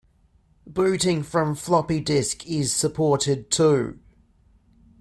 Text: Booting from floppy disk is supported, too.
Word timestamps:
Booting 0.65 1.21
from 1.21 1.53
floppy 1.53 1.99
disk 1.99 2.43
is 2.47 2.73
supported, 2.75 3.51
too. 3.51 3.99